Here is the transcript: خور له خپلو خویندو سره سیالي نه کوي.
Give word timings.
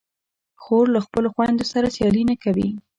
خور 0.63 0.85
له 0.95 0.99
خپلو 1.05 1.27
خویندو 1.33 1.65
سره 1.73 1.87
سیالي 1.95 2.23
نه 2.29 2.35
کوي. 2.43 2.67